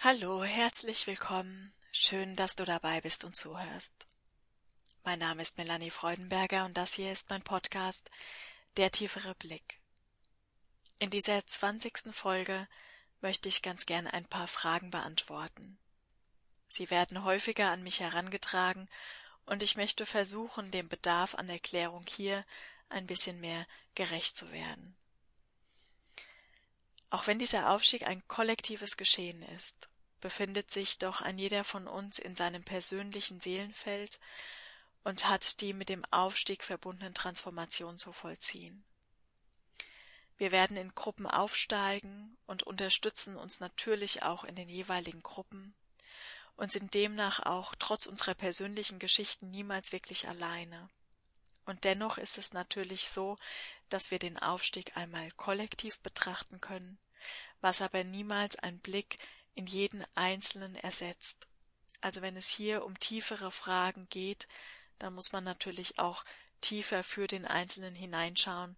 [0.00, 1.74] Hallo, herzlich willkommen.
[1.90, 4.06] Schön, dass du dabei bist und zuhörst.
[5.02, 8.08] Mein Name ist Melanie Freudenberger und das hier ist mein Podcast
[8.76, 9.80] Der tiefere Blick.
[11.00, 12.68] In dieser zwanzigsten Folge
[13.22, 15.80] möchte ich ganz gern ein paar Fragen beantworten.
[16.68, 18.86] Sie werden häufiger an mich herangetragen
[19.46, 22.44] und ich möchte versuchen, dem Bedarf an Erklärung hier
[22.88, 24.96] ein bisschen mehr gerecht zu werden.
[27.10, 29.88] Auch wenn dieser Aufstieg ein kollektives Geschehen ist,
[30.20, 34.20] befindet sich doch ein jeder von uns in seinem persönlichen Seelenfeld
[35.04, 38.84] und hat die mit dem Aufstieg verbundenen Transformationen zu vollziehen.
[40.36, 45.74] Wir werden in Gruppen aufsteigen und unterstützen uns natürlich auch in den jeweiligen Gruppen
[46.56, 50.88] und sind demnach auch trotz unserer persönlichen Geschichten niemals wirklich alleine.
[51.64, 53.36] Und dennoch ist es natürlich so,
[53.88, 56.98] dass wir den Aufstieg einmal kollektiv betrachten können,
[57.60, 59.18] was aber niemals ein Blick
[59.54, 61.46] in jeden Einzelnen ersetzt.
[62.00, 64.46] Also wenn es hier um tiefere Fragen geht,
[64.98, 66.24] dann muss man natürlich auch
[66.60, 68.76] tiefer für den Einzelnen hineinschauen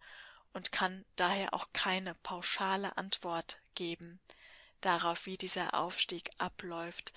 [0.52, 4.20] und kann daher auch keine pauschale Antwort geben
[4.80, 7.12] darauf, wie dieser Aufstieg abläuft,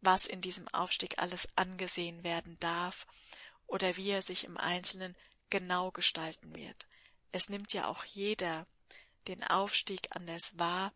[0.00, 3.06] was in diesem Aufstieg alles angesehen werden darf
[3.66, 5.16] oder wie er sich im Einzelnen
[5.50, 6.86] genau gestalten wird.
[7.34, 8.64] Es nimmt ja auch jeder
[9.26, 10.92] den Aufstieg anders wahr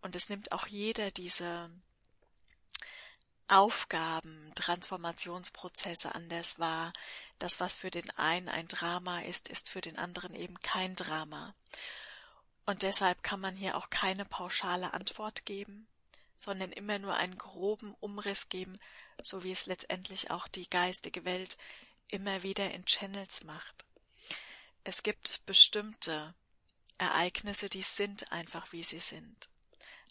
[0.00, 1.70] und es nimmt auch jeder diese
[3.46, 6.94] Aufgaben, Transformationsprozesse anders wahr.
[7.38, 11.54] Das, was für den einen ein Drama ist, ist für den anderen eben kein Drama.
[12.64, 15.86] Und deshalb kann man hier auch keine pauschale Antwort geben,
[16.38, 18.78] sondern immer nur einen groben Umriss geben,
[19.20, 21.58] so wie es letztendlich auch die geistige Welt
[22.08, 23.84] immer wieder in Channels macht.
[24.88, 26.32] Es gibt bestimmte
[26.96, 29.48] Ereignisse, die sind einfach wie sie sind.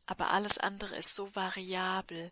[0.05, 2.29] Aber alles andere ist so variabel.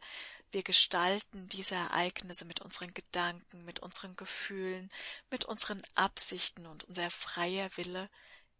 [0.52, 4.92] Wir gestalten diese Ereignisse mit unseren Gedanken, mit unseren Gefühlen,
[5.32, 8.10] mit unseren Absichten und unser freier Wille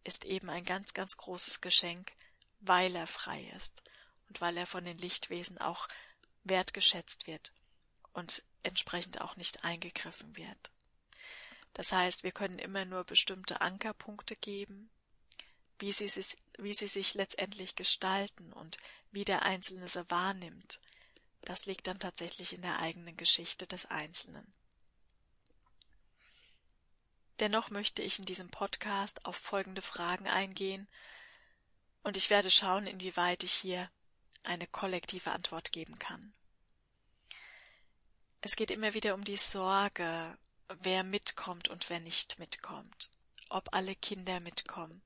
[0.02, 2.10] ist eben ein ganz, ganz großes Geschenk,
[2.60, 3.82] weil er frei ist
[4.30, 5.88] und weil er von den Lichtwesen auch
[6.44, 7.52] wertgeschätzt wird
[8.14, 10.70] und entsprechend auch nicht eingegriffen wird.
[11.74, 14.90] Das heißt, wir können immer nur bestimmte Ankerpunkte geben,
[15.78, 18.76] wie sie, sich, wie sie sich letztendlich gestalten und
[19.10, 20.80] wie der Einzelne sie wahrnimmt.
[21.42, 24.54] Das liegt dann tatsächlich in der eigenen Geschichte des Einzelnen.
[27.40, 30.88] Dennoch möchte ich in diesem Podcast auf folgende Fragen eingehen,
[32.04, 33.90] und ich werde schauen, inwieweit ich hier
[34.42, 36.34] eine kollektive Antwort geben kann.
[38.42, 40.36] Es geht immer wieder um die Sorge,
[40.82, 43.10] wer mitkommt und wer nicht mitkommt,
[43.48, 45.02] ob alle Kinder mitkommen,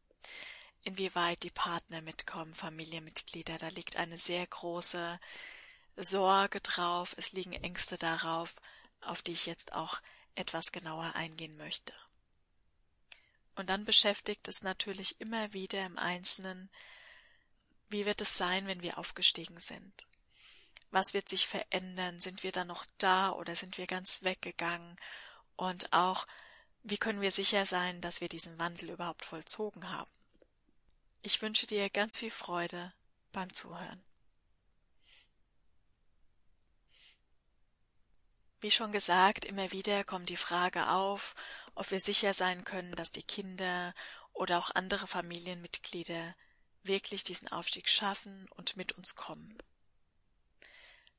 [0.82, 5.18] inwieweit die Partner mitkommen, Familienmitglieder, da liegt eine sehr große
[5.96, 8.54] Sorge drauf, es liegen Ängste darauf,
[9.00, 10.00] auf die ich jetzt auch
[10.34, 11.92] etwas genauer eingehen möchte.
[13.56, 16.70] Und dann beschäftigt es natürlich immer wieder im Einzelnen,
[17.88, 20.06] wie wird es sein, wenn wir aufgestiegen sind?
[20.90, 22.20] Was wird sich verändern?
[22.20, 24.96] Sind wir dann noch da oder sind wir ganz weggegangen?
[25.58, 26.26] Und auch,
[26.84, 30.10] wie können wir sicher sein, dass wir diesen Wandel überhaupt vollzogen haben.
[31.22, 32.88] Ich wünsche dir ganz viel Freude
[33.32, 34.02] beim Zuhören.
[38.60, 41.34] Wie schon gesagt, immer wieder kommt die Frage auf,
[41.74, 43.94] ob wir sicher sein können, dass die Kinder
[44.32, 46.34] oder auch andere Familienmitglieder
[46.84, 49.58] wirklich diesen Aufstieg schaffen und mit uns kommen.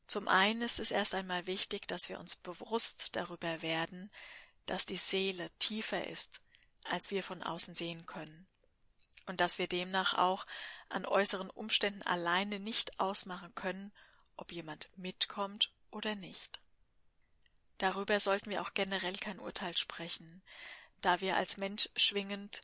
[0.10, 4.10] Zum einen ist es erst einmal wichtig, dass wir uns bewusst darüber werden,
[4.66, 6.42] dass die Seele tiefer ist,
[6.86, 8.48] als wir von außen sehen können,
[9.28, 10.48] und dass wir demnach auch
[10.90, 13.92] an äußeren Umständen alleine nicht ausmachen können,
[14.36, 16.60] ob jemand mitkommt oder nicht.
[17.78, 20.42] Darüber sollten wir auch generell kein Urteil sprechen,
[21.02, 22.62] da wir als Mensch schwingend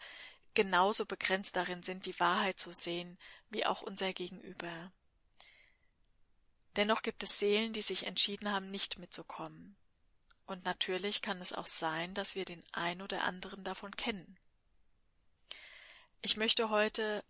[0.56, 3.20] genauso begrenzt darin sind, die Wahrheit zu sehen,
[3.52, 4.92] wie auch unser Gegenüber.
[6.76, 9.76] Dennoch gibt es Seelen, die sich entschieden haben, nicht mitzukommen.
[10.46, 14.38] Und natürlich kann es auch sein, dass wir den ein oder anderen davon kennen.
[16.22, 17.24] Ich möchte heute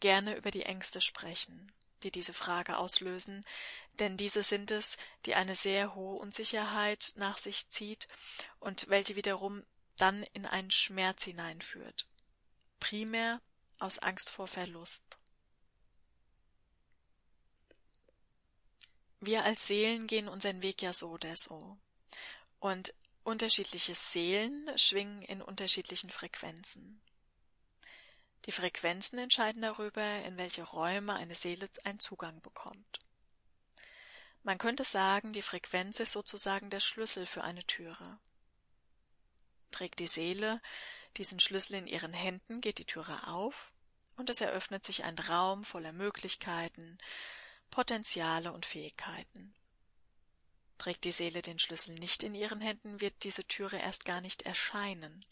[0.00, 1.72] gerne über die Ängste sprechen,
[2.02, 3.44] die diese Frage auslösen,
[3.98, 8.08] denn diese sind es, die eine sehr hohe Unsicherheit nach sich zieht
[8.58, 9.64] und welche wiederum
[9.96, 12.06] dann in einen Schmerz hineinführt.
[12.80, 13.40] Primär
[13.78, 15.15] aus Angst vor Verlust.
[19.26, 21.76] Wir als Seelen gehen unseren Weg ja so oder so.
[22.60, 22.94] Und
[23.24, 27.02] unterschiedliche Seelen schwingen in unterschiedlichen Frequenzen.
[28.44, 33.00] Die Frequenzen entscheiden darüber, in welche Räume eine Seele einen Zugang bekommt.
[34.44, 38.20] Man könnte sagen, die Frequenz ist sozusagen der Schlüssel für eine Türe.
[39.72, 40.62] Trägt die Seele
[41.16, 43.72] diesen Schlüssel in ihren Händen, geht die Türe auf
[44.14, 46.98] und es eröffnet sich ein Raum voller Möglichkeiten,
[47.70, 49.54] Potenziale und Fähigkeiten.
[50.78, 54.42] Trägt die Seele den Schlüssel nicht in ihren Händen, wird diese Türe erst gar nicht
[54.42, 55.24] erscheinen.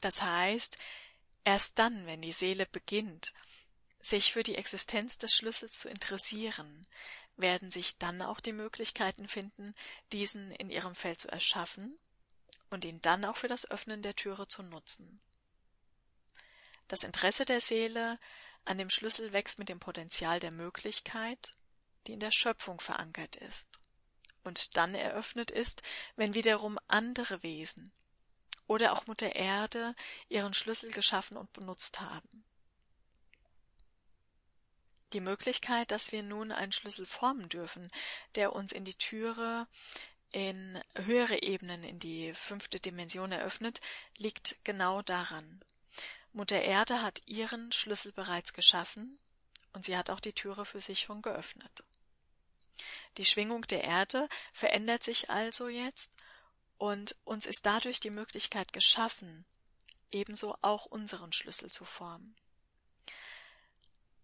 [0.00, 0.76] Das heißt,
[1.44, 3.32] erst dann, wenn die Seele beginnt,
[4.00, 6.86] sich für die Existenz des Schlüssels zu interessieren,
[7.36, 9.74] werden sich dann auch die Möglichkeiten finden,
[10.12, 11.98] diesen in ihrem Feld zu erschaffen
[12.70, 15.20] und ihn dann auch für das Öffnen der Türe zu nutzen.
[16.88, 18.18] Das Interesse der Seele
[18.66, 21.52] an dem Schlüssel wächst mit dem Potenzial der Möglichkeit,
[22.06, 23.68] die in der Schöpfung verankert ist
[24.44, 25.82] und dann eröffnet ist,
[26.14, 27.90] wenn wiederum andere Wesen
[28.66, 29.94] oder auch Mutter Erde
[30.28, 32.44] ihren Schlüssel geschaffen und benutzt haben.
[35.12, 37.90] Die Möglichkeit, dass wir nun einen Schlüssel formen dürfen,
[38.34, 39.68] der uns in die Türe
[40.32, 43.80] in höhere Ebenen, in die fünfte Dimension eröffnet,
[44.18, 45.64] liegt genau daran.
[46.36, 49.18] Mutter Erde hat ihren Schlüssel bereits geschaffen
[49.72, 51.82] und sie hat auch die Türe für sich schon geöffnet.
[53.16, 56.12] Die Schwingung der Erde verändert sich also jetzt
[56.76, 59.46] und uns ist dadurch die Möglichkeit geschaffen,
[60.10, 62.36] ebenso auch unseren Schlüssel zu formen.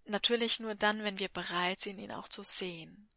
[0.05, 3.09] Natürlich nur dann, wenn wir bereit sind, ihn auch zu sehen.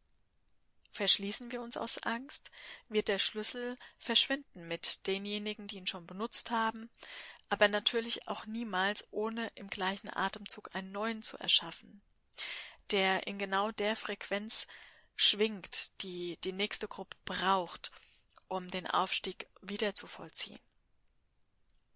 [0.92, 2.50] Verschließen wir uns aus Angst,
[2.88, 6.88] wird der Schlüssel verschwinden mit denjenigen, die ihn schon benutzt haben,
[7.48, 12.02] aber natürlich auch niemals ohne im gleichen Atemzug einen neuen zu erschaffen,
[12.90, 14.66] der in genau der Frequenz
[15.16, 17.90] schwingt, die die nächste Gruppe braucht,
[18.48, 20.60] um den Aufstieg wieder zu vollziehen.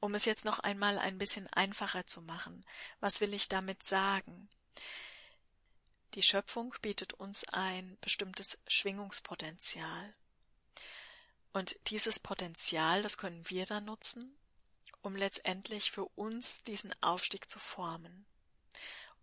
[0.00, 2.64] Um es jetzt noch einmal ein bisschen einfacher zu machen,
[3.00, 4.48] was will ich damit sagen?
[6.14, 10.14] Die Schöpfung bietet uns ein bestimmtes Schwingungspotenzial.
[11.52, 14.39] Und dieses Potenzial, das können wir dann nutzen,
[15.02, 18.26] um letztendlich für uns diesen Aufstieg zu formen.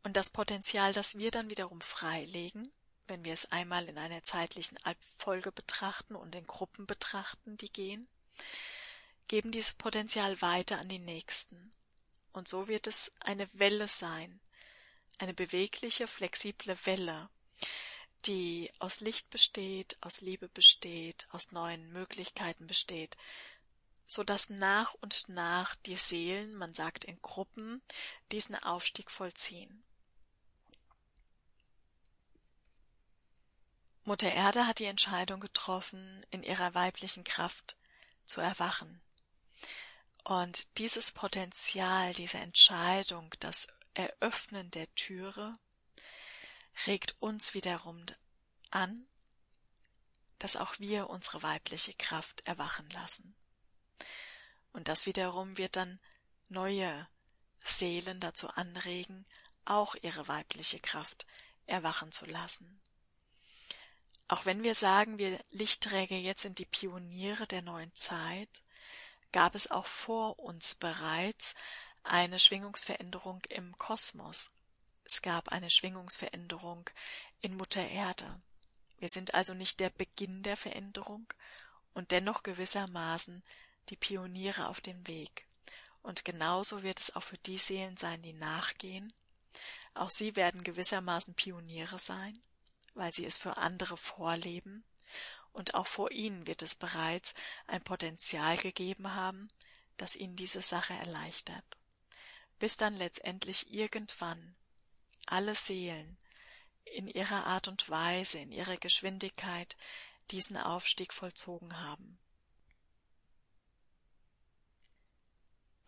[0.03, 2.71] Und das Potenzial, das wir dann wiederum freilegen,
[3.07, 8.07] wenn wir es einmal in einer zeitlichen Abfolge betrachten und in Gruppen betrachten, die gehen,
[9.27, 11.73] geben dieses Potenzial weiter an die Nächsten.
[12.33, 14.39] Und so wird es eine Welle sein,
[15.17, 17.29] eine bewegliche, flexible Welle,
[18.25, 23.17] die aus Licht besteht, aus Liebe besteht, aus neuen Möglichkeiten besteht,
[24.07, 27.81] so dass nach und nach die Seelen, man sagt in Gruppen,
[28.31, 29.83] diesen Aufstieg vollziehen.
[34.05, 37.75] Mutter Erde hat die Entscheidung getroffen, in ihrer weiblichen Kraft
[38.25, 39.01] zu erwachen.
[40.23, 45.57] Und dieses Potenzial, diese Entscheidung, das Eröffnen der Türe,
[46.85, 48.05] regt uns wiederum
[48.71, 49.05] an,
[50.39, 53.35] dass auch wir unsere weibliche Kraft erwachen lassen.
[54.73, 55.99] Und das wiederum wird dann
[56.49, 57.07] neue
[57.63, 59.25] Seelen dazu anregen,
[59.65, 61.25] auch ihre weibliche Kraft
[61.65, 62.79] erwachen zu lassen.
[64.29, 68.49] Auch wenn wir sagen, wir Lichtträger jetzt sind die Pioniere der neuen Zeit,
[69.31, 71.55] gab es auch vor uns bereits
[72.03, 74.49] eine Schwingungsveränderung im Kosmos.
[75.03, 76.89] Es gab eine Schwingungsveränderung
[77.41, 78.41] in Mutter Erde.
[78.99, 81.31] Wir sind also nicht der Beginn der Veränderung
[81.93, 83.43] und dennoch gewissermaßen
[83.89, 85.47] die Pioniere auf dem Weg.
[86.01, 89.13] Und genauso wird es auch für die Seelen sein, die nachgehen.
[89.93, 92.41] Auch sie werden gewissermaßen Pioniere sein
[92.97, 94.83] weil sie es für andere vorleben,
[95.53, 97.33] und auch vor ihnen wird es bereits
[97.65, 99.49] ein Potenzial gegeben haben,
[99.95, 101.65] das ihnen diese Sache erleichtert,
[102.59, 104.55] bis dann letztendlich irgendwann
[105.25, 106.17] alle Seelen
[106.85, 109.75] in ihrer Art und Weise, in ihrer Geschwindigkeit
[110.29, 112.19] diesen Aufstieg vollzogen haben.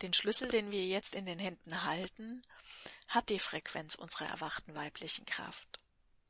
[0.02, 2.42] Den Schlüssel, den wir jetzt in den Händen halten,
[3.08, 5.78] hat die Frequenz unserer erwachten weiblichen Kraft.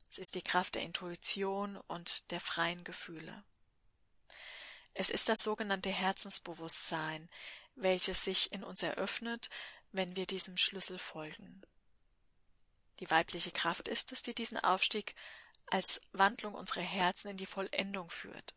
[0.09, 3.37] Es ist die Kraft der Intuition und der freien Gefühle.
[4.93, 7.29] Es ist das sogenannte Herzensbewusstsein,
[7.75, 9.49] welches sich in uns eröffnet,
[9.93, 11.61] wenn wir diesem Schlüssel folgen.
[12.99, 15.15] Die weibliche Kraft ist es, die diesen Aufstieg
[15.67, 18.53] als Wandlung unserer Herzen in die Vollendung führt,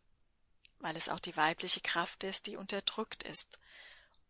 [0.79, 3.59] weil es auch die weibliche Kraft ist, die unterdrückt ist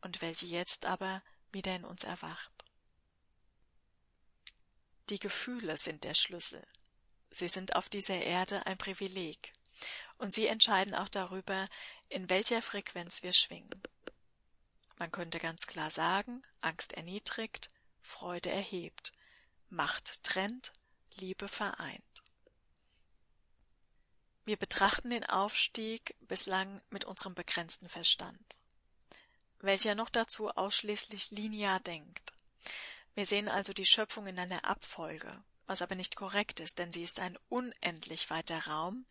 [0.05, 1.21] und welche jetzt aber
[1.51, 2.51] wieder in uns erwacht.
[5.09, 6.65] Die Gefühle sind der Schlüssel,
[7.37, 9.51] Sie sind auf dieser Erde ein Privileg,
[10.17, 11.67] und sie entscheiden auch darüber,
[12.07, 13.83] in welcher Frequenz wir schwingen.
[14.97, 17.67] Man könnte ganz klar sagen, Angst erniedrigt,
[18.01, 19.11] Freude erhebt,
[19.67, 20.71] Macht trennt,
[21.15, 22.23] Liebe vereint.
[24.45, 28.57] Wir betrachten den Aufstieg bislang mit unserem begrenzten Verstand,
[29.65, 32.33] welcher noch dazu ausschließlich linear denkt.
[33.13, 35.31] Wir sehen also die Schöpfung in einer Abfolge,
[35.67, 39.05] was aber nicht korrekt ist, denn sie ist ein unendlich weiter Raum,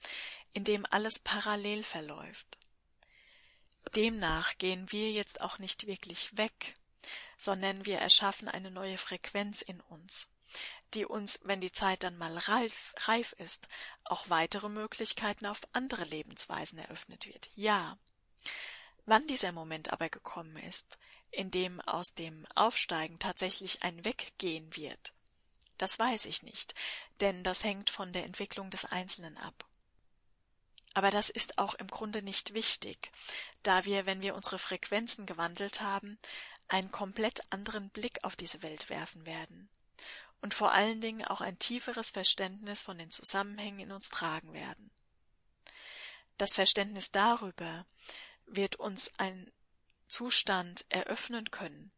[0.52, 2.58] in dem alles parallel verläuft.
[3.94, 6.74] Demnach gehen wir jetzt auch nicht wirklich weg,
[7.36, 10.28] sondern wir erschaffen eine neue Frequenz in uns,
[10.94, 13.68] die uns, wenn die Zeit dann mal reif, reif ist,
[14.04, 17.50] auch weitere Möglichkeiten auf andere Lebensweisen eröffnet wird.
[17.54, 17.98] Ja.
[19.06, 20.98] Wann dieser Moment aber gekommen ist,
[21.30, 25.12] in dem aus dem Aufsteigen tatsächlich ein Weggehen wird,
[25.78, 26.74] das weiß ich nicht,
[27.20, 29.64] denn das hängt von der Entwicklung des Einzelnen ab.
[30.94, 33.10] Aber das ist auch im Grunde nicht wichtig,
[33.64, 36.18] da wir, wenn wir unsere Frequenzen gewandelt haben,
[36.68, 39.68] einen komplett anderen Blick auf diese Welt werfen werden
[40.40, 44.90] und vor allen Dingen auch ein tieferes Verständnis von den Zusammenhängen in uns tragen werden.
[46.36, 47.86] Das Verständnis darüber
[48.46, 49.50] wird uns ein
[50.06, 51.92] Zustand eröffnen können,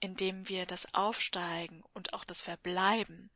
[0.00, 3.30] in dem wir das Aufsteigen und auch das Verbleiben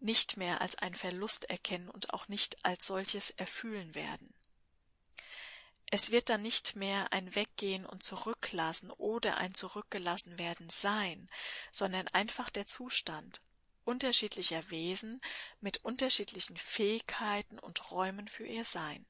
[0.00, 4.34] nicht mehr als ein Verlust erkennen und auch nicht als solches erfühlen werden.
[5.90, 11.28] Es wird dann nicht mehr ein Weggehen und Zurücklassen oder ein Zurückgelassen werden sein,
[11.70, 13.40] sondern einfach der Zustand
[13.84, 15.20] unterschiedlicher Wesen
[15.60, 19.06] mit unterschiedlichen Fähigkeiten und Räumen für ihr Sein.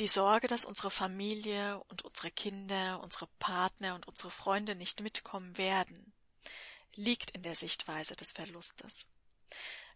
[0.00, 5.58] Die Sorge, dass unsere Familie und unsere Kinder, unsere Partner und unsere Freunde nicht mitkommen
[5.58, 6.14] werden,
[6.94, 9.06] liegt in der Sichtweise des Verlustes.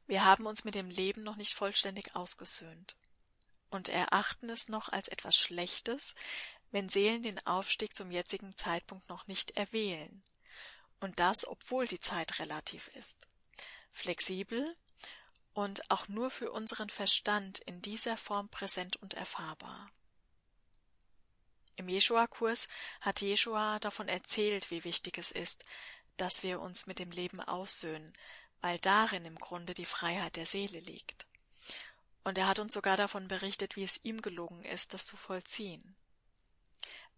[0.07, 2.99] Wir haben uns mit dem Leben noch nicht vollständig ausgesöhnt
[3.71, 6.15] und erachten es noch als etwas Schlechtes,
[6.71, 10.23] wenn Seelen den Aufstieg zum jetzigen Zeitpunkt noch nicht erwählen.
[11.01, 13.27] Und das, obwohl die Zeit relativ ist.
[13.91, 14.77] Flexibel
[15.55, 19.91] und auch nur für unseren Verstand in dieser Form präsent und erfahrbar.
[21.77, 22.69] Im Jeschua-Kurs
[23.01, 25.65] hat Jeschua davon erzählt, wie wichtig es ist,
[26.17, 28.13] dass wir uns mit dem Leben aussöhnen,
[28.61, 31.27] weil darin im Grunde die Freiheit der Seele liegt.
[32.23, 35.97] Und er hat uns sogar davon berichtet, wie es ihm gelungen ist, das zu vollziehen.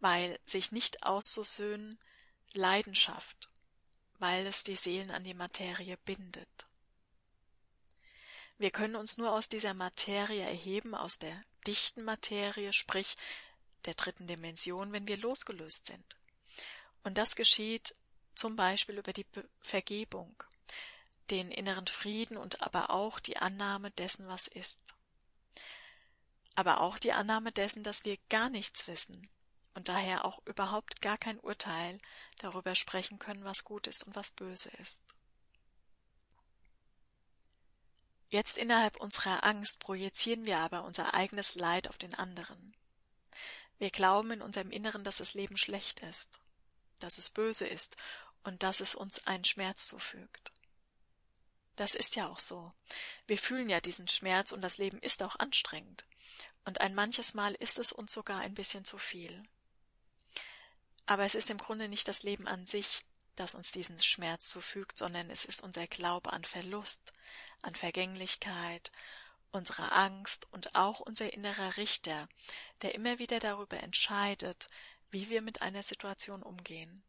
[0.00, 1.98] Weil sich nicht auszusöhnen
[2.52, 3.50] Leidenschaft,
[4.18, 6.65] weil es die Seelen an die Materie bindet.
[8.58, 13.16] Wir können uns nur aus dieser Materie erheben, aus der dichten Materie, sprich
[13.84, 16.16] der dritten Dimension, wenn wir losgelöst sind.
[17.02, 17.94] Und das geschieht
[18.34, 19.26] zum Beispiel über die
[19.60, 20.42] Vergebung,
[21.30, 24.80] den inneren Frieden und aber auch die Annahme dessen, was ist.
[26.54, 29.28] Aber auch die Annahme dessen, dass wir gar nichts wissen
[29.74, 32.00] und daher auch überhaupt gar kein Urteil
[32.38, 35.02] darüber sprechen können, was gut ist und was böse ist.
[38.28, 42.74] Jetzt innerhalb unserer Angst projizieren wir aber unser eigenes Leid auf den anderen.
[43.78, 46.40] Wir glauben in unserem Inneren, dass das Leben schlecht ist,
[46.98, 47.96] dass es böse ist
[48.42, 50.52] und dass es uns einen Schmerz zufügt.
[51.76, 52.72] Das ist ja auch so.
[53.26, 56.06] Wir fühlen ja diesen Schmerz und das Leben ist auch anstrengend.
[56.64, 59.44] Und ein manches Mal ist es uns sogar ein bisschen zu viel.
[61.04, 63.02] Aber es ist im Grunde nicht das Leben an sich,
[63.36, 67.12] das uns diesen Schmerz zufügt, sondern es ist unser Glaube an Verlust,
[67.62, 68.90] an Vergänglichkeit,
[69.52, 72.28] unsere Angst und auch unser innerer Richter,
[72.82, 74.68] der immer wieder darüber entscheidet,
[75.10, 77.02] wie wir mit einer Situation umgehen.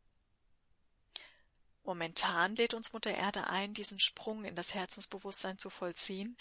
[1.83, 6.37] Momentan lädt uns Mutter Erde ein, diesen Sprung in das Herzensbewusstsein zu vollziehen,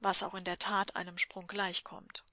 [0.00, 2.24] was auch in der Tat einem Sprung gleichkommt.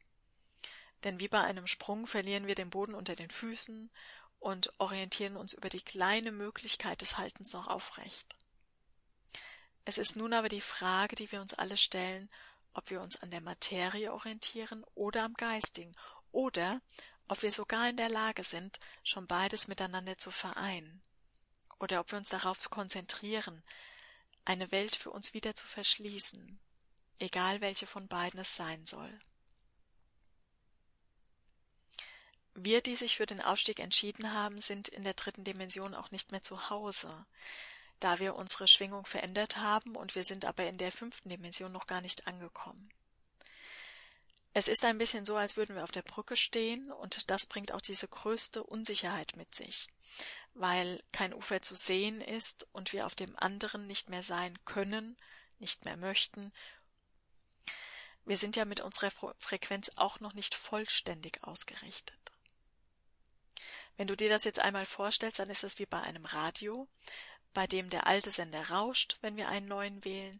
[1.03, 3.91] Denn wie bei einem Sprung verlieren wir den Boden unter den Füßen
[4.45, 8.35] und orientieren uns über die kleine Möglichkeit des Haltens noch aufrecht.
[9.85, 12.29] Es ist nun aber die Frage, die wir uns alle stellen,
[12.75, 15.91] ob wir uns an der Materie orientieren oder am Geistigen,
[16.31, 16.79] oder
[17.27, 21.01] ob wir sogar in der Lage sind, schon beides miteinander zu vereinen,
[21.79, 23.63] oder ob wir uns darauf konzentrieren,
[24.45, 26.59] eine Welt für uns wieder zu verschließen,
[27.17, 29.17] egal welche von beiden es sein soll.
[32.55, 36.31] Wir, die sich für den Aufstieg entschieden haben, sind in der dritten Dimension auch nicht
[36.31, 37.25] mehr zu Hause
[37.99, 41.87] da wir unsere Schwingung verändert haben und wir sind aber in der fünften Dimension noch
[41.87, 42.89] gar nicht angekommen.
[44.53, 47.73] Es ist ein bisschen so, als würden wir auf der Brücke stehen und das bringt
[47.73, 49.87] auch diese größte Unsicherheit mit sich,
[50.53, 55.17] weil kein Ufer zu sehen ist und wir auf dem anderen nicht mehr sein können,
[55.59, 56.53] nicht mehr möchten.
[58.23, 62.24] Wir sind ja mit unserer Frequenz auch noch nicht vollständig ausgerichtet.
[63.97, 66.87] Wenn du dir das jetzt einmal vorstellst, dann ist es wie bei einem Radio
[67.55, 70.39] bei dem der alte Sender rauscht, wenn wir einen neuen wählen,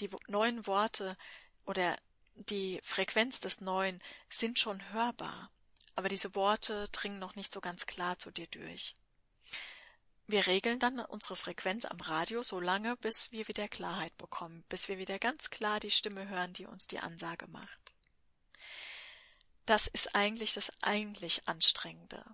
[0.00, 1.16] die neuen Worte
[1.64, 1.96] oder
[2.34, 5.50] die Frequenz des Neuen sind schon hörbar,
[5.94, 8.94] aber diese Worte dringen noch nicht so ganz klar zu dir durch.
[10.26, 14.88] Wir regeln dann unsere Frequenz am Radio so lange, bis wir wieder Klarheit bekommen, bis
[14.88, 17.78] wir wieder ganz klar die Stimme hören, die uns die Ansage macht.
[19.66, 22.24] Das ist eigentlich das eigentlich Anstrengende,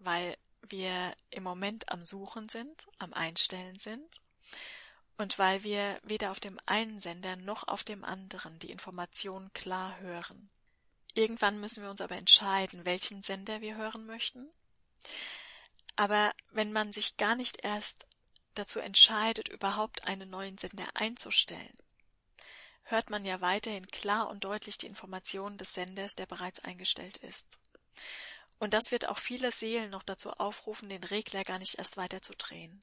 [0.00, 4.20] weil wir im Moment am Suchen sind, am Einstellen sind
[5.16, 9.98] und weil wir weder auf dem einen Sender noch auf dem anderen die Informationen klar
[10.00, 10.50] hören.
[11.14, 14.50] Irgendwann müssen wir uns aber entscheiden, welchen Sender wir hören möchten.
[15.96, 18.06] Aber wenn man sich gar nicht erst
[18.54, 21.74] dazu entscheidet, überhaupt einen neuen Sender einzustellen,
[22.82, 27.58] hört man ja weiterhin klar und deutlich die Informationen des Senders, der bereits eingestellt ist.
[28.58, 32.22] Und das wird auch viele Seelen noch dazu aufrufen, den Regler gar nicht erst weiter
[32.22, 32.80] zu drehen.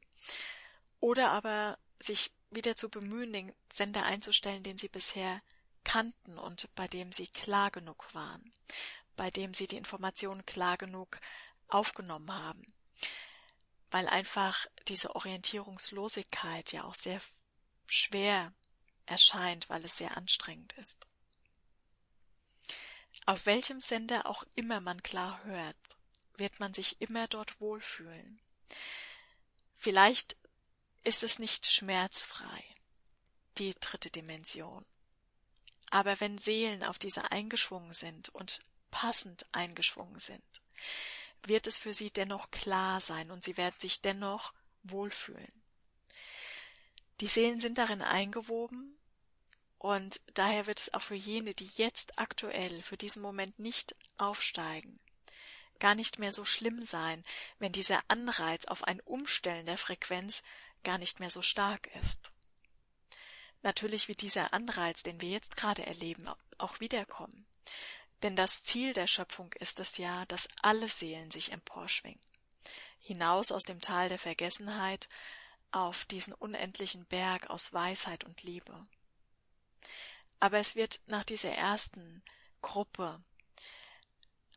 [1.00, 5.42] Oder aber sich wieder zu bemühen, den Sender einzustellen, den sie bisher
[5.84, 8.54] kannten und bei dem sie klar genug waren,
[9.16, 11.20] bei dem sie die Informationen klar genug
[11.68, 12.66] aufgenommen haben.
[13.92, 17.22] Weil einfach diese Orientierungslosigkeit ja auch sehr
[17.88, 18.54] schwer
[19.06, 21.06] erscheint, weil es sehr anstrengend ist.
[23.26, 25.78] Auf welchem Sender auch immer man klar hört,
[26.36, 28.42] wird man sich immer dort wohlfühlen.
[29.74, 30.36] Vielleicht
[31.04, 32.64] ist es nicht schmerzfrei,
[33.58, 34.86] die dritte Dimension.
[35.90, 38.60] Aber wenn Seelen auf diese eingeschwungen sind und
[38.92, 40.44] passend eingeschwungen sind,
[41.44, 44.54] wird es für sie dennoch klar sein und sie werden sich dennoch
[44.84, 45.52] wohlfühlen.
[47.22, 48.93] Die Seelen sind darin eingewoben
[49.84, 54.98] und daher wird es auch für jene, die jetzt aktuell für diesen Moment nicht aufsteigen,
[55.80, 57.22] gar nicht mehr so schlimm sein,
[57.60, 60.42] wenn dieser Anreiz auf ein Umstellen der Frequenz
[60.86, 62.32] gar nicht mehr so stark ist.
[63.62, 67.46] Natürlich wird dieser Anreiz, den wir jetzt gerade erleben, auch wiederkommen.
[68.22, 72.22] Denn das Ziel der Schöpfung ist es ja, dass alle Seelen sich emporschwingen.
[73.00, 75.10] Hinaus aus dem Tal der Vergessenheit
[75.72, 78.82] auf diesen unendlichen Berg aus Weisheit und Liebe.
[80.44, 82.22] Aber es wird nach dieser ersten
[82.62, 83.24] Gruppe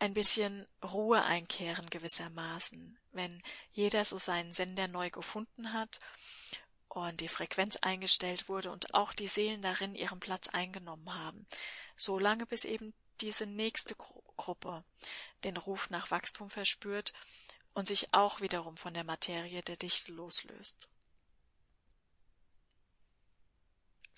[0.00, 6.00] ein bisschen Ruhe einkehren gewissermaßen, wenn jeder so seinen Sender neu gefunden hat
[6.88, 11.46] und die Frequenz eingestellt wurde und auch die Seelen darin ihren Platz eingenommen haben,
[11.96, 14.82] so lange bis eben diese nächste Gruppe
[15.44, 17.12] den Ruf nach Wachstum verspürt
[17.74, 20.88] und sich auch wiederum von der Materie der Dichte loslöst.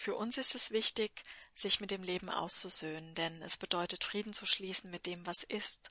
[0.00, 1.24] Für uns ist es wichtig,
[1.56, 5.88] sich mit dem Leben auszusöhnen, denn es bedeutet Frieden zu schließen mit dem, was ist.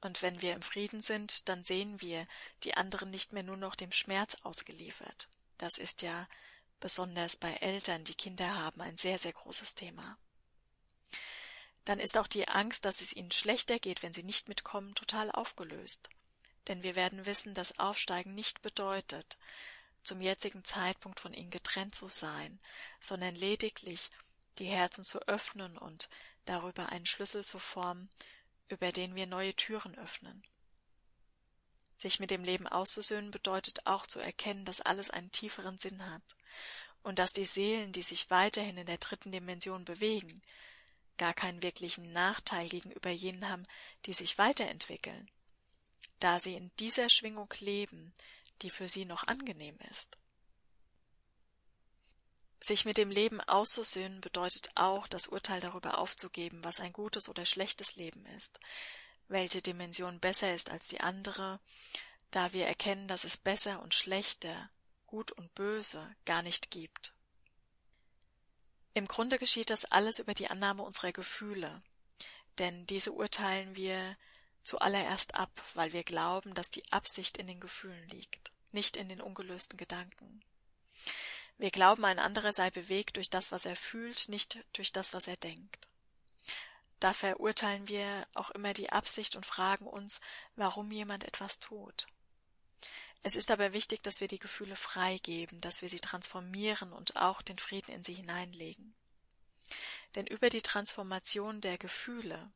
[0.00, 2.26] Und wenn wir im Frieden sind, dann sehen wir
[2.64, 5.28] die anderen nicht mehr nur noch dem Schmerz ausgeliefert.
[5.58, 6.26] Das ist ja
[6.80, 10.16] besonders bei Eltern, die Kinder haben, ein sehr, sehr großes Thema.
[11.84, 15.30] Dann ist auch die Angst, dass es ihnen schlechter geht, wenn sie nicht mitkommen, total
[15.30, 16.08] aufgelöst.
[16.68, 19.36] Denn wir werden wissen, dass Aufsteigen nicht bedeutet,
[20.06, 22.58] zum jetzigen Zeitpunkt von ihnen getrennt zu sein,
[23.00, 24.10] sondern lediglich
[24.58, 26.08] die Herzen zu öffnen und
[26.44, 28.08] darüber einen Schlüssel zu formen,
[28.68, 30.42] über den wir neue Türen öffnen.
[31.96, 36.36] Sich mit dem Leben auszusöhnen bedeutet auch zu erkennen, dass alles einen tieferen Sinn hat
[37.02, 40.42] und dass die Seelen, die sich weiterhin in der dritten Dimension bewegen,
[41.16, 43.62] gar keinen wirklichen Nachteil gegenüber jenen haben,
[44.04, 45.30] die sich weiterentwickeln,
[46.20, 48.12] da sie in dieser Schwingung leben,
[48.62, 50.18] die für sie noch angenehm ist.
[52.60, 57.44] Sich mit dem Leben auszusöhnen bedeutet auch, das Urteil darüber aufzugeben, was ein gutes oder
[57.44, 58.58] schlechtes Leben ist,
[59.28, 61.60] welche Dimension besser ist als die andere,
[62.30, 64.70] da wir erkennen, dass es besser und schlechter,
[65.06, 67.14] gut und böse gar nicht gibt.
[68.94, 71.82] Im Grunde geschieht das alles über die Annahme unserer Gefühle,
[72.58, 74.16] denn diese urteilen wir
[74.66, 79.20] zuallererst ab, weil wir glauben, dass die Absicht in den Gefühlen liegt, nicht in den
[79.20, 80.42] ungelösten Gedanken.
[81.58, 85.26] Wir glauben, ein anderer sei bewegt durch das, was er fühlt, nicht durch das, was
[85.26, 85.88] er denkt.
[87.00, 90.20] Da verurteilen wir auch immer die Absicht und fragen uns,
[90.56, 92.06] warum jemand etwas tut.
[93.22, 97.42] Es ist aber wichtig, dass wir die Gefühle freigeben, dass wir sie transformieren und auch
[97.42, 98.94] den Frieden in sie hineinlegen.
[100.14, 102.50] Denn über die Transformation der Gefühle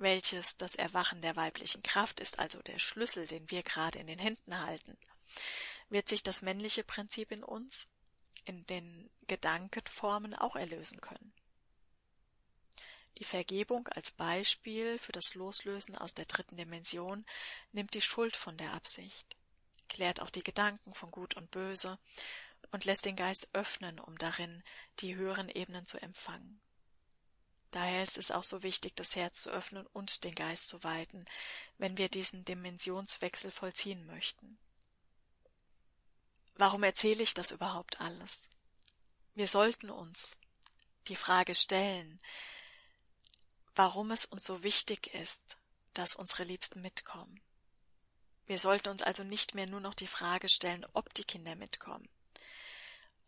[0.00, 4.18] welches das Erwachen der weiblichen Kraft ist, also der Schlüssel, den wir gerade in den
[4.18, 4.96] Händen halten,
[5.88, 7.88] wird sich das männliche Prinzip in uns,
[8.44, 11.32] in den Gedankenformen auch erlösen können.
[13.18, 17.26] Die Vergebung als Beispiel für das Loslösen aus der dritten Dimension
[17.72, 19.36] nimmt die Schuld von der Absicht,
[19.88, 21.98] klärt auch die Gedanken von Gut und Böse
[22.70, 24.62] und lässt den Geist öffnen, um darin
[25.00, 26.60] die höheren Ebenen zu empfangen.
[27.70, 31.24] Daher ist es auch so wichtig, das Herz zu öffnen und den Geist zu weiten,
[31.78, 34.58] wenn wir diesen Dimensionswechsel vollziehen möchten.
[36.56, 38.48] Warum erzähle ich das überhaupt alles?
[39.34, 40.36] Wir sollten uns
[41.06, 42.18] die Frage stellen,
[43.74, 45.56] warum es uns so wichtig ist,
[45.94, 47.40] dass unsere Liebsten mitkommen.
[48.46, 52.08] Wir sollten uns also nicht mehr nur noch die Frage stellen, ob die Kinder mitkommen,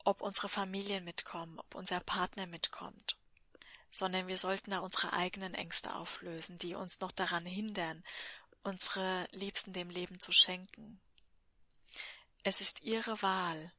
[0.05, 3.17] ob unsere Familien mitkommen, ob unser Partner mitkommt,
[3.93, 8.03] sondern wir sollten da unsere eigenen Ängste auflösen, die uns noch daran hindern,
[8.65, 11.01] unsere Liebsten dem Leben zu schenken.
[12.43, 13.71] Es ist ihre Wahl,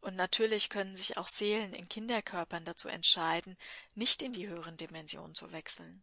[0.00, 3.56] und natürlich können sich auch Seelen in Kinderkörpern dazu entscheiden,
[3.94, 6.02] nicht in die höheren Dimensionen zu wechseln,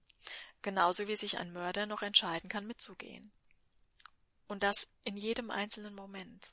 [0.62, 3.32] genauso wie sich ein Mörder noch entscheiden kann, mitzugehen.
[4.48, 6.52] Und das in jedem einzelnen Moment.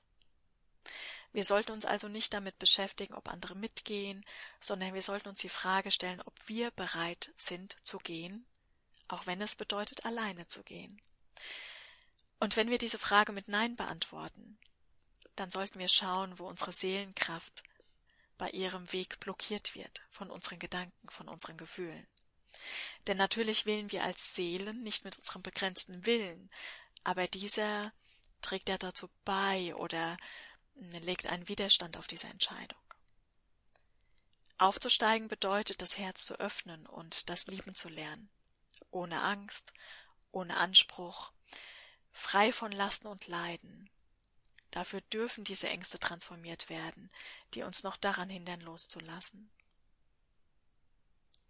[1.35, 4.25] Wir sollten uns also nicht damit beschäftigen, ob andere mitgehen,
[4.61, 8.47] sondern wir sollten uns die Frage stellen, ob wir bereit sind zu gehen,
[9.09, 11.03] auch wenn es bedeutet, alleine zu gehen.
[12.39, 14.61] Und wenn wir diese Frage mit Nein beantworten,
[15.35, 17.65] dann sollten wir schauen, wo unsere Seelenkraft
[18.39, 22.07] bei ihrem Weg blockiert wird von unseren Gedanken, von unseren Gefühlen.
[23.09, 26.49] Denn natürlich wählen wir als Seelen nicht mit unserem begrenzten Willen,
[27.03, 27.93] aber dieser
[28.41, 30.17] trägt ja dazu bei oder
[30.75, 32.79] legt einen Widerstand auf diese Entscheidung.
[34.59, 38.31] Aufzusteigen bedeutet, das Herz zu öffnen und das Lieben zu lernen.
[38.91, 39.73] Ohne Angst,
[40.31, 41.33] ohne Anspruch,
[42.13, 43.91] frei von Lasten und Leiden.
[44.71, 47.11] Dafür dürfen diese Ängste transformiert werden,
[47.55, 49.51] die uns noch daran hindern, loszulassen.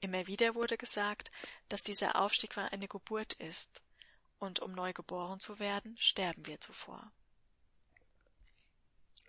[0.00, 1.30] Immer wieder wurde gesagt,
[1.68, 3.82] dass dieser Aufstieg eine Geburt ist,
[4.38, 7.12] und um neu geboren zu werden, sterben wir zuvor.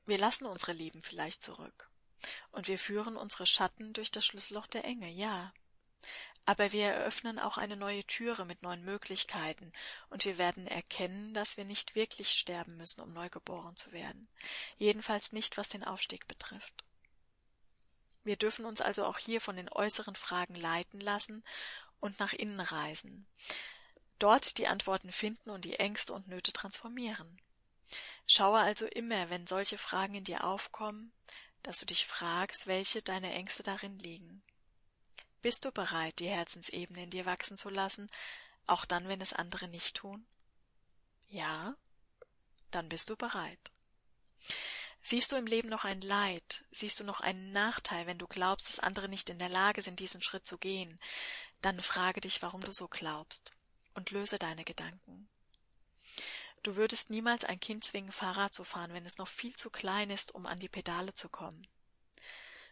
[0.05, 1.89] Wir lassen unsere Lieben vielleicht zurück.
[2.51, 5.53] Und wir führen unsere Schatten durch das Schlüsselloch der Enge, ja.
[6.45, 9.73] Aber wir eröffnen auch eine neue Türe mit neuen Möglichkeiten,
[10.09, 14.27] und wir werden erkennen, dass wir nicht wirklich sterben müssen, um neu geboren zu werden.
[14.77, 16.83] Jedenfalls nicht, was den Aufstieg betrifft.
[18.23, 21.43] Wir dürfen uns also auch hier von den äußeren Fragen leiten lassen
[21.99, 23.27] und nach innen reisen.
[24.19, 27.41] Dort die Antworten finden und die Ängste und Nöte transformieren.
[28.27, 31.13] Schaue also immer, wenn solche Fragen in dir aufkommen,
[31.63, 34.43] dass du dich fragst, welche deine Ängste darin liegen.
[35.41, 38.09] Bist du bereit, die Herzensebene in dir wachsen zu lassen,
[38.65, 40.25] auch dann, wenn es andere nicht tun?
[41.29, 41.75] Ja?
[42.71, 43.59] Dann bist du bereit.
[45.01, 48.69] Siehst du im Leben noch ein Leid, siehst du noch einen Nachteil, wenn du glaubst,
[48.69, 50.99] dass andere nicht in der Lage sind, diesen Schritt zu gehen,
[51.61, 53.53] dann frage dich, warum du so glaubst,
[53.93, 55.29] und löse deine Gedanken.
[56.65, 60.09] Du würdest niemals ein Kind zwingen, Fahrrad zu fahren, wenn es noch viel zu klein
[60.09, 61.67] ist, um an die Pedale zu kommen.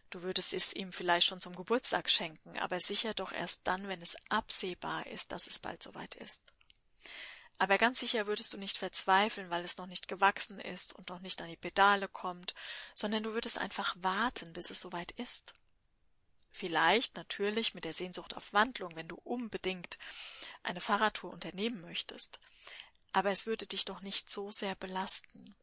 [0.09, 4.01] Du würdest es ihm vielleicht schon zum Geburtstag schenken, aber sicher doch erst dann, wenn
[4.01, 6.41] es absehbar ist, dass es bald soweit ist.
[7.59, 11.19] Aber ganz sicher würdest du nicht verzweifeln, weil es noch nicht gewachsen ist und noch
[11.19, 12.55] nicht an die Pedale kommt,
[12.95, 15.53] sondern du würdest einfach warten, bis es soweit ist.
[16.51, 19.99] Vielleicht natürlich mit der Sehnsucht auf Wandlung, wenn du unbedingt
[20.63, 22.39] eine Fahrradtour unternehmen möchtest
[23.13, 25.55] aber es würde dich doch nicht so sehr belasten.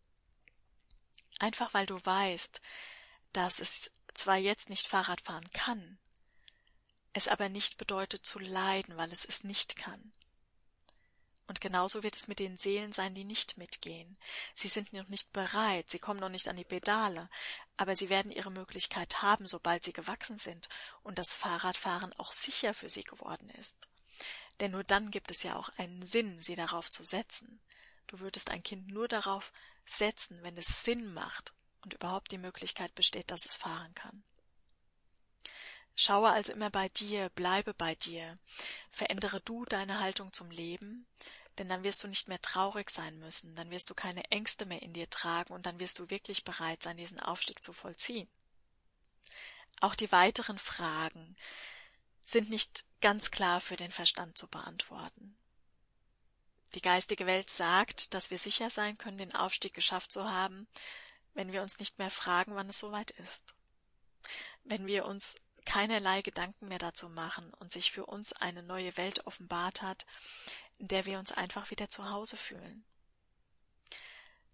[1.38, 2.60] Einfach weil du weißt,
[3.32, 5.98] dass es zwar jetzt nicht Fahrrad fahren kann,
[7.12, 10.12] es aber nicht bedeutet zu leiden, weil es es nicht kann.
[11.48, 14.16] Und genauso wird es mit den Seelen sein, die nicht mitgehen.
[14.54, 17.28] Sie sind noch nicht bereit, sie kommen noch nicht an die Pedale,
[17.76, 20.68] aber sie werden ihre Möglichkeit haben, sobald sie gewachsen sind
[21.02, 23.89] und das Fahrradfahren auch sicher für sie geworden ist.
[24.60, 27.60] Denn nur dann gibt es ja auch einen Sinn, sie darauf zu setzen.
[28.06, 29.52] Du würdest ein Kind nur darauf
[29.84, 34.22] setzen, wenn es Sinn macht und überhaupt die Möglichkeit besteht, dass es fahren kann.
[35.96, 38.34] Schaue also immer bei dir, bleibe bei dir,
[38.90, 41.06] verändere du deine Haltung zum Leben,
[41.58, 44.80] denn dann wirst du nicht mehr traurig sein müssen, dann wirst du keine Ängste mehr
[44.82, 48.28] in dir tragen und dann wirst du wirklich bereit sein, diesen Aufstieg zu vollziehen.
[49.80, 51.36] Auch die weiteren Fragen,
[52.22, 55.36] sind nicht ganz klar für den Verstand zu beantworten.
[56.74, 60.68] Die geistige Welt sagt, dass wir sicher sein können, den Aufstieg geschafft zu haben,
[61.34, 63.54] wenn wir uns nicht mehr fragen, wann es soweit ist.
[64.62, 69.26] Wenn wir uns keinerlei Gedanken mehr dazu machen und sich für uns eine neue Welt
[69.26, 70.06] offenbart hat,
[70.78, 72.84] in der wir uns einfach wieder zu Hause fühlen.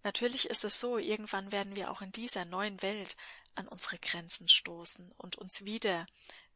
[0.02, 3.16] Natürlich ist es so, irgendwann werden wir auch in dieser neuen Welt
[3.54, 6.06] an unsere Grenzen stoßen und uns wieder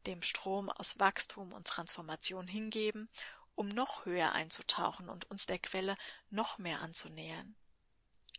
[0.07, 3.09] dem Strom aus Wachstum und Transformation hingeben,
[3.55, 5.95] um noch höher einzutauchen und uns der Quelle
[6.29, 7.55] noch mehr anzunähern.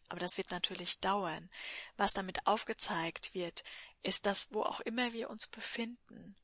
[0.08, 1.48] Aber das wird natürlich dauern.
[1.96, 3.64] Was damit aufgezeigt wird,
[4.02, 6.36] ist, dass wo auch immer wir uns befinden,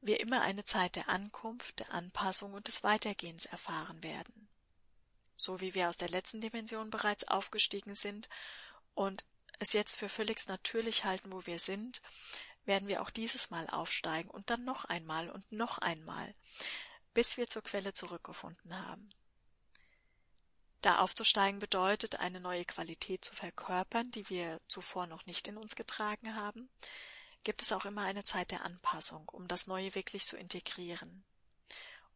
[0.00, 4.48] wir immer eine Zeit der Ankunft, der Anpassung und des Weitergehens erfahren werden.
[5.36, 8.28] So wie wir aus der letzten Dimension bereits aufgestiegen sind
[8.94, 9.24] und
[9.58, 12.00] es jetzt für völlig natürlich halten, wo wir sind,
[12.70, 16.32] werden wir auch dieses Mal aufsteigen und dann noch einmal und noch einmal,
[17.12, 19.10] bis wir zur Quelle zurückgefunden haben.
[20.80, 25.74] Da aufzusteigen bedeutet, eine neue Qualität zu verkörpern, die wir zuvor noch nicht in uns
[25.74, 26.70] getragen haben,
[27.42, 31.24] gibt es auch immer eine Zeit der Anpassung, um das Neue wirklich zu integrieren.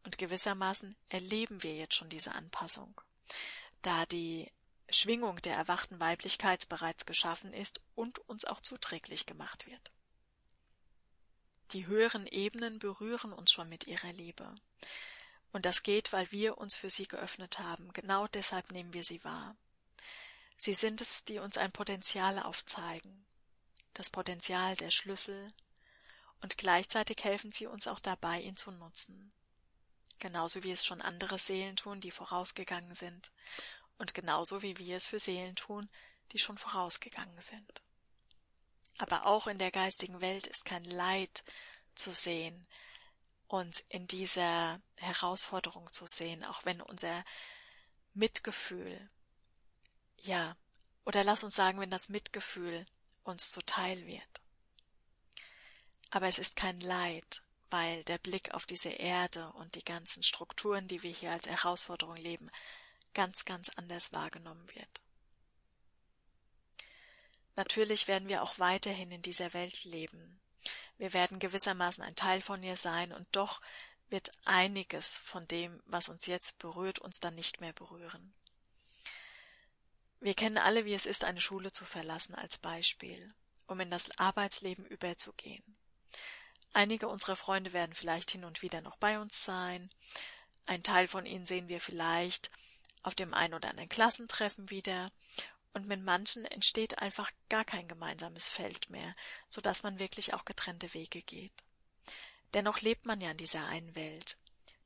[0.03, 3.01] Und gewissermaßen erleben wir jetzt schon diese Anpassung,
[3.81, 4.49] da die
[4.87, 9.91] Schwingung der erwachten Weiblichkeit bereits geschaffen ist und uns auch zuträglich gemacht wird.
[11.71, 14.53] Die höheren Ebenen berühren uns schon mit ihrer Liebe.
[15.51, 17.91] Und das geht, weil wir uns für sie geöffnet haben.
[17.93, 19.55] Genau deshalb nehmen wir sie wahr.
[20.57, 23.25] Sie sind es, die uns ein Potenzial aufzeigen.
[23.93, 25.53] Das Potenzial der Schlüssel.
[26.41, 29.31] Und gleichzeitig helfen sie uns auch dabei, ihn zu nutzen.
[30.19, 33.31] Genauso wie es schon andere Seelen tun, die vorausgegangen sind.
[33.97, 35.89] Und genauso wie wir es für Seelen tun,
[36.31, 37.84] die schon vorausgegangen sind.
[38.97, 41.43] Aber auch in der geistigen Welt ist kein Leid
[41.95, 42.67] zu sehen,
[43.47, 47.23] uns in dieser Herausforderung zu sehen, auch wenn unser
[48.13, 49.09] Mitgefühl,
[50.17, 50.55] ja,
[51.03, 52.85] oder lass uns sagen, wenn das Mitgefühl
[53.23, 54.41] uns zuteil wird.
[56.09, 60.87] Aber es ist kein Leid, weil der Blick auf diese Erde und die ganzen Strukturen,
[60.87, 62.49] die wir hier als Herausforderung leben,
[63.13, 65.01] ganz, ganz anders wahrgenommen wird.
[67.55, 70.41] Natürlich werden wir auch weiterhin in dieser Welt leben,
[70.97, 73.61] wir werden gewissermaßen ein Teil von ihr sein, und doch
[74.09, 78.33] wird einiges von dem, was uns jetzt berührt, uns dann nicht mehr berühren.
[80.21, 83.33] Wir kennen alle, wie es ist, eine Schule zu verlassen als Beispiel,
[83.67, 85.77] um in das Arbeitsleben überzugehen.
[86.73, 89.89] Einige unserer Freunde werden vielleicht hin und wieder noch bei uns sein,
[90.65, 92.49] ein Teil von ihnen sehen wir vielleicht
[93.03, 95.11] auf dem ein oder anderen Klassentreffen wieder,
[95.75, 99.13] und mit manchen entsteht einfach gar kein gemeinsames Feld mehr,
[99.49, 101.51] so dass man wirklich auch getrennte Wege geht.
[102.53, 104.39] Dennoch lebt man ja in dieser einen Welt,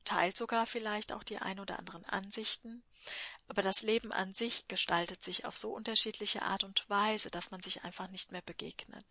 [0.04, 2.82] teilt sogar vielleicht auch die ein oder anderen Ansichten,
[3.46, 7.62] aber das Leben an sich gestaltet sich auf so unterschiedliche Art und Weise, dass man
[7.62, 9.06] sich einfach nicht mehr begegnet.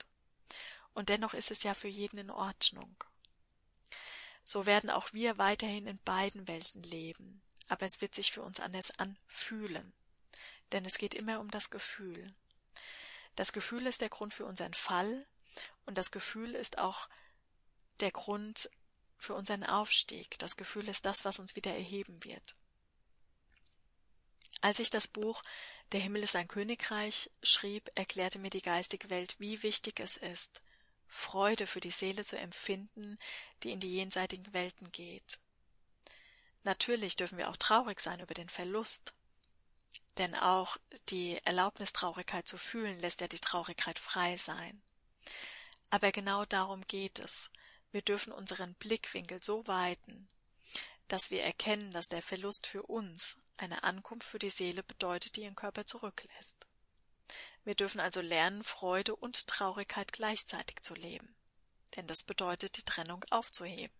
[0.93, 3.01] Und dennoch ist es ja für jeden in Ordnung.
[4.43, 8.59] So werden auch wir weiterhin in beiden Welten leben, aber es wird sich für uns
[8.59, 9.93] anders anfühlen
[10.71, 12.33] denn es geht immer um das Gefühl.
[13.35, 15.25] Das Gefühl ist der Grund für unseren Fall
[15.85, 17.07] und das Gefühl ist auch
[17.99, 18.69] der Grund
[19.17, 20.37] für unseren Aufstieg.
[20.39, 22.55] Das Gefühl ist das, was uns wieder erheben wird.
[24.61, 25.43] Als ich das Buch
[25.91, 30.61] Der Himmel ist ein Königreich schrieb, erklärte mir die geistige Welt, wie wichtig es ist,
[31.07, 33.17] Freude für die Seele zu empfinden,
[33.63, 35.39] die in die jenseitigen Welten geht.
[36.63, 39.13] Natürlich dürfen wir auch traurig sein über den Verlust,
[40.19, 40.77] denn auch
[41.09, 44.81] die Erlaubnis, Traurigkeit zu fühlen, lässt ja die Traurigkeit frei sein.
[45.89, 47.49] Aber genau darum geht es.
[47.91, 50.29] Wir dürfen unseren Blickwinkel so weiten,
[51.07, 55.41] dass wir erkennen, dass der Verlust für uns eine Ankunft für die Seele bedeutet, die
[55.41, 56.67] ihren Körper zurücklässt.
[57.63, 61.35] Wir dürfen also lernen, Freude und Traurigkeit gleichzeitig zu leben.
[61.95, 63.95] Denn das bedeutet, die Trennung aufzuheben.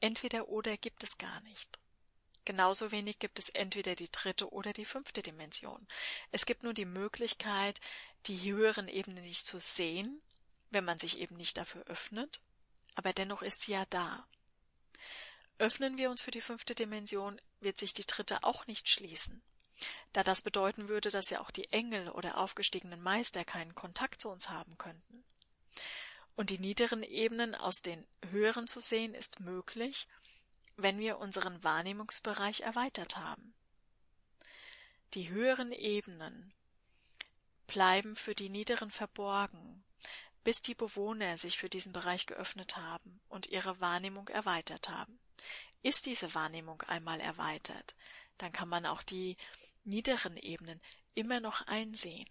[0.00, 1.78] Entweder oder gibt es gar nicht.
[2.44, 5.86] Genauso wenig gibt es entweder die dritte oder die fünfte Dimension.
[6.32, 7.80] Es gibt nur die Möglichkeit,
[8.26, 10.20] die höheren Ebenen nicht zu sehen,
[10.70, 12.40] wenn man sich eben nicht dafür öffnet,
[12.94, 14.26] aber dennoch ist sie ja da.
[15.58, 19.42] Öffnen wir uns für die fünfte Dimension, wird sich die dritte auch nicht schließen,
[20.12, 24.28] da das bedeuten würde, dass ja auch die Engel oder aufgestiegenen Meister keinen Kontakt zu
[24.30, 25.22] uns haben könnten.
[26.34, 30.08] Und die niederen Ebenen aus den höheren zu sehen ist möglich,
[30.76, 33.54] wenn wir unseren Wahrnehmungsbereich erweitert haben.
[35.14, 36.54] Die höheren Ebenen
[37.66, 39.84] bleiben für die niederen verborgen,
[40.44, 45.18] bis die Bewohner sich für diesen Bereich geöffnet haben und ihre Wahrnehmung erweitert haben.
[45.82, 47.94] Ist diese Wahrnehmung einmal erweitert,
[48.38, 49.36] dann kann man auch die
[49.84, 50.80] niederen Ebenen
[51.14, 52.28] immer noch einsehen.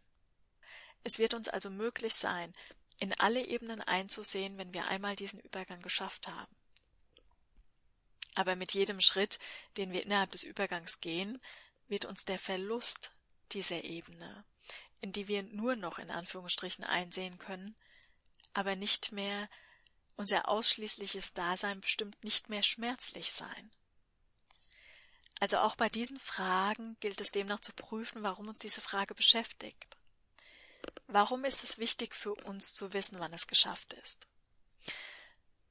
[1.03, 2.53] Es wird uns also möglich sein,
[2.99, 6.55] in alle Ebenen einzusehen, wenn wir einmal diesen Übergang geschafft haben.
[8.35, 9.39] Aber mit jedem Schritt,
[9.77, 11.41] den wir innerhalb des Übergangs gehen,
[11.87, 13.11] wird uns der Verlust
[13.51, 14.45] dieser Ebene,
[15.01, 17.75] in die wir nur noch in Anführungsstrichen einsehen können,
[18.53, 19.49] aber nicht mehr
[20.15, 23.71] unser ausschließliches Dasein bestimmt nicht mehr schmerzlich sein.
[25.39, 29.97] Also auch bei diesen Fragen gilt es demnach zu prüfen, warum uns diese Frage beschäftigt.
[31.07, 34.27] Warum ist es wichtig für uns zu wissen, wann es geschafft ist?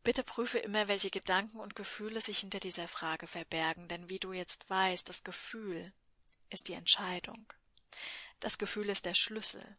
[0.03, 4.33] Bitte prüfe immer, welche Gedanken und Gefühle sich hinter dieser Frage verbergen, denn wie du
[4.33, 5.93] jetzt weißt, das Gefühl
[6.49, 7.53] ist die Entscheidung.
[8.41, 9.77] Das Gefühl ist der Schlüssel.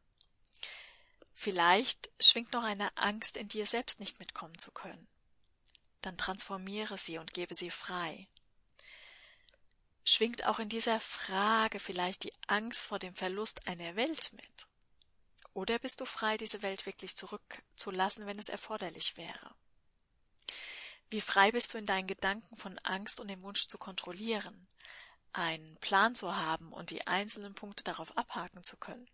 [1.33, 5.07] Vielleicht schwingt noch eine Angst in dir selbst nicht mitkommen zu können.
[6.01, 8.27] Dann transformiere sie und gebe sie frei.
[10.03, 14.67] Schwingt auch in dieser Frage vielleicht die Angst vor dem Verlust einer Welt mit?
[15.53, 19.55] Oder bist du frei, diese Welt wirklich zurückzulassen, wenn es erforderlich wäre?
[21.11, 24.69] Wie frei bist du in deinen Gedanken von Angst und dem Wunsch zu kontrollieren,
[25.33, 29.09] einen Plan zu haben und die einzelnen Punkte darauf abhaken zu können?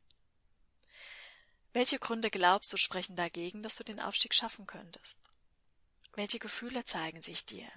[1.73, 5.17] Welche Gründe glaubst du sprechen dagegen, dass du den Aufstieg schaffen könntest?
[6.13, 7.67] Welche Gefühle zeigen sich dir?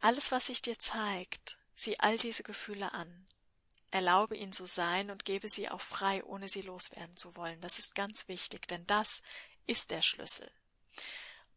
[0.00, 3.28] Alles, was sich dir zeigt, sieh all diese Gefühle an.
[3.90, 7.60] Erlaube ihnen zu sein und gebe sie auch frei, ohne sie loswerden zu wollen.
[7.60, 9.20] Das ist ganz wichtig, denn das
[9.66, 10.50] ist der Schlüssel.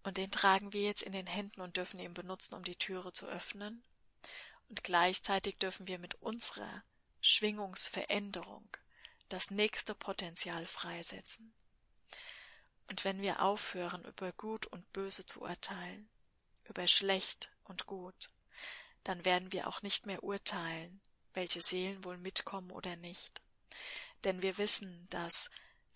[0.03, 3.13] Und den tragen wir jetzt in den Händen und dürfen ihn benutzen, um die Türe
[3.13, 3.83] zu öffnen.
[4.69, 6.83] Und gleichzeitig dürfen wir mit unserer
[7.21, 8.67] Schwingungsveränderung
[9.29, 11.53] das nächste Potenzial freisetzen.
[12.87, 16.09] Und wenn wir aufhören, über Gut und Böse zu urteilen,
[16.65, 18.31] über schlecht und gut,
[19.03, 21.01] dann werden wir auch nicht mehr urteilen,
[21.33, 23.41] welche Seelen wohl mitkommen oder nicht.
[24.23, 25.49] Denn wir wissen, dass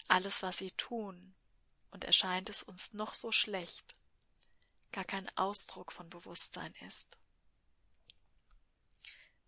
[0.07, 1.35] alles, was sie tun,
[1.91, 3.95] und erscheint es uns noch so schlecht,
[4.91, 7.17] gar kein Ausdruck von Bewusstsein ist.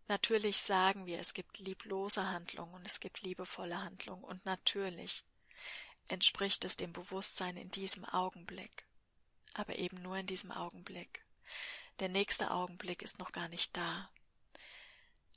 [0.07, 5.23] Natürlich sagen wir, es gibt lieblose Handlungen und es gibt liebevolle Handlungen und natürlich
[6.07, 8.87] entspricht es dem Bewusstsein in diesem Augenblick,
[9.53, 11.23] aber eben nur in diesem Augenblick.
[11.99, 14.09] Der nächste Augenblick ist noch gar nicht da.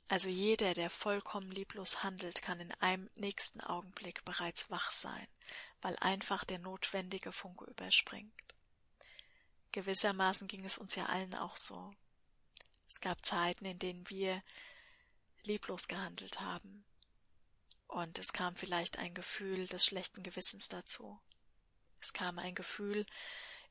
[0.08, 5.26] Also jeder, der vollkommen lieblos handelt, kann in einem nächsten Augenblick bereits wach sein,
[5.82, 8.32] weil einfach der notwendige Funke überspringt.
[9.72, 11.94] Gewissermaßen ging es uns ja allen auch so.
[12.88, 14.42] Es gab Zeiten, in denen wir
[15.44, 16.84] lieblos gehandelt haben,
[17.88, 21.20] und es kam vielleicht ein Gefühl des schlechten Gewissens dazu.
[22.00, 23.04] Es kam ein Gefühl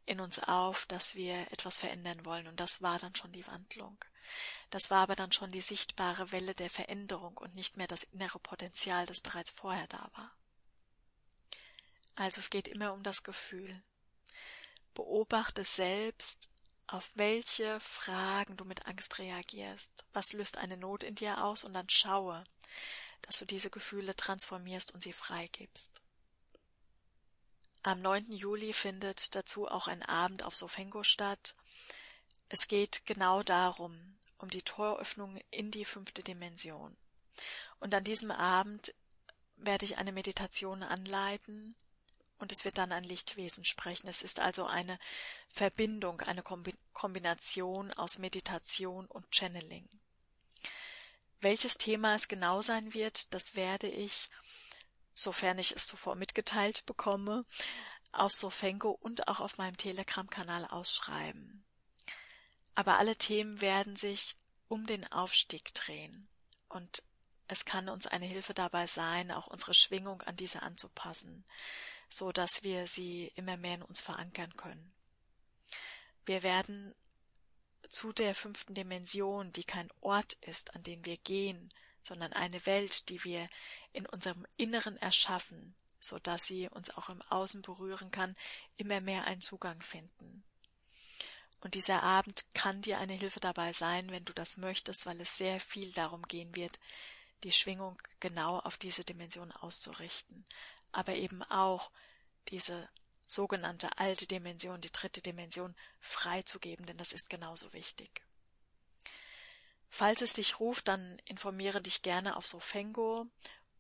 [0.06, 4.04] in uns auf, dass wir etwas verändern wollen, und das war dann schon die Wandlung.
[4.69, 8.39] Das war aber dann schon die sichtbare Welle der Veränderung und nicht mehr das innere
[8.39, 10.36] Potenzial, das bereits vorher da war.
[12.15, 13.82] Also es geht immer um das Gefühl.
[14.93, 16.50] Beobachte selbst,
[16.88, 20.04] auf welche Fragen du mit Angst reagierst.
[20.12, 21.63] Was löst eine Not in dir aus?
[21.63, 22.43] Und dann schaue,
[23.21, 26.02] dass du diese Gefühle transformierst und sie freigibst.
[27.84, 28.32] Am 9.
[28.34, 31.56] Juli findet dazu auch ein Abend auf Sofengo statt.
[32.50, 36.95] Es geht genau darum, um die Toröffnung in die fünfte Dimension.
[37.80, 38.93] Und an diesem Abend
[39.56, 41.76] werde ich eine Meditation anleiten
[42.42, 44.08] und es wird dann ein Lichtwesen sprechen.
[44.08, 44.98] Es ist also eine
[45.50, 46.44] Verbindung, eine
[46.94, 49.88] Kombination aus Meditation und Channeling.
[51.40, 54.30] Welches Thema es genau sein wird, das werde ich,
[55.14, 57.46] sofern ich es zuvor mitgeteilt bekomme,
[58.12, 61.64] auf Sofengo und auch auf meinem Telegram-Kanal ausschreiben.
[62.76, 64.36] Aber alle Themen werden sich
[64.68, 66.28] um den Aufstieg drehen
[66.70, 67.04] und
[67.48, 71.44] es kann uns eine Hilfe dabei sein, auch unsere Schwingung an diese anzupassen,
[72.13, 74.93] so dass wir sie immer mehr in uns verankern können.
[76.26, 76.93] Wir werden
[77.89, 83.10] zu der fünften Dimension, die kein Ort ist, an den wir gehen, sondern eine Welt,
[83.10, 83.47] die wir
[83.93, 88.36] in unserem Inneren erschaffen, so dass sie uns auch im Außen berühren kann,
[88.78, 90.43] immer mehr einen Zugang finden.
[91.59, 95.38] Und dieser Abend kann dir eine Hilfe dabei sein, wenn du das möchtest, weil es
[95.38, 96.80] sehr viel darum gehen wird,
[97.43, 100.45] die Schwingung genau auf diese Dimension auszurichten,
[100.92, 101.92] aber eben auch
[102.50, 102.89] diese
[103.26, 108.22] sogenannte alte Dimension, die dritte Dimension, freizugeben, denn das ist genauso wichtig.
[109.89, 113.28] Falls es dich ruft, dann informiere dich gerne auf Sofengo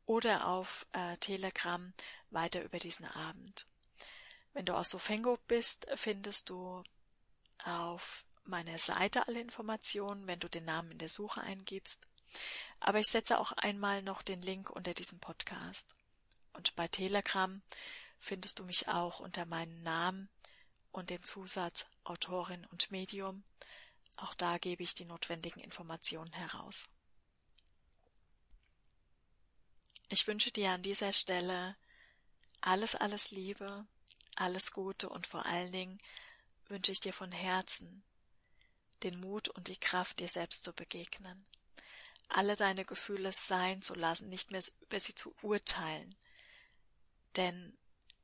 [0.05, 1.93] oder auf äh, Telegram
[2.29, 3.65] weiter über diesen Abend.
[4.53, 6.83] Wenn du aus Sofengo bist, findest du
[7.63, 12.07] auf meiner Seite alle Informationen, wenn du den Namen in der Suche eingibst.
[12.79, 15.95] Aber ich setze auch einmal noch den Link unter diesem Podcast.
[16.53, 17.61] Und bei Telegram
[18.19, 20.29] findest du mich auch unter meinem Namen
[20.91, 23.43] und dem Zusatz Autorin und Medium.
[24.17, 26.89] Auch da gebe ich die notwendigen Informationen heraus.
[30.09, 31.77] Ich wünsche dir an dieser Stelle
[32.59, 33.85] alles, alles Liebe,
[34.35, 35.99] alles Gute und vor allen Dingen
[36.67, 38.03] wünsche ich dir von Herzen
[39.03, 41.45] den Mut und die Kraft, dir selbst zu begegnen,
[42.29, 46.15] alle deine Gefühle sein zu lassen, nicht mehr über sie zu urteilen,
[47.35, 47.77] denn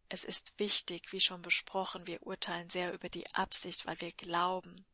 [0.10, 4.86] Es ist wichtig, wie schon besprochen, wir urteilen sehr über die Absicht, weil wir glauben,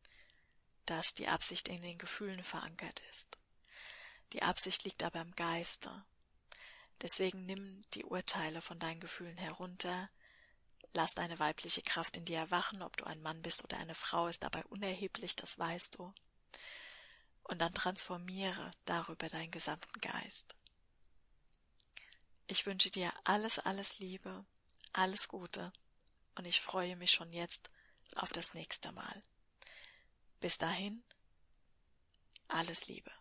[0.88, 3.38] dass die Absicht in den Gefühlen verankert ist.
[4.34, 6.04] Die Absicht liegt aber im Geiste.
[7.02, 10.10] Deswegen nimm die Urteile von deinen Gefühlen herunter,
[10.94, 14.28] lass deine weibliche Kraft in dir erwachen, ob du ein Mann bist oder eine Frau,
[14.28, 16.14] ist dabei unerheblich, das weißt du.
[17.44, 20.56] Und dann transformiere darüber deinen gesamten Geist.
[22.48, 24.46] Ich wünsche dir alles, alles Liebe,
[24.92, 25.72] alles Gute
[26.36, 27.70] und ich freue mich schon jetzt
[28.16, 29.24] auf das nächste Mal.
[30.40, 31.04] Bis dahin,
[32.50, 33.12] alles Liebe.